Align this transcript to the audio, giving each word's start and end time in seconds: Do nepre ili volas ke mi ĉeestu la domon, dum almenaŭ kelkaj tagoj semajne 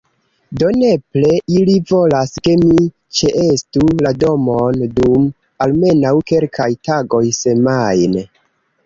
Do 0.61 0.67
nepre 0.75 1.33
ili 1.57 1.73
volas 1.91 2.31
ke 2.47 2.55
mi 2.61 2.79
ĉeestu 3.19 3.89
la 4.07 4.13
domon, 4.23 4.81
dum 5.01 5.29
almenaŭ 5.67 6.15
kelkaj 6.33 6.69
tagoj 6.89 7.23
semajne 7.43 8.27